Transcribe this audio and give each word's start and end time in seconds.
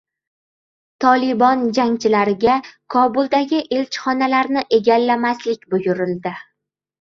"Tolibon" 1.03 1.59
jangchilariga 1.77 2.55
Kobuldagi 2.95 3.59
elchixonalarni 3.77 4.65
egallamaslik 4.79 5.71
buyurildi 5.77 6.35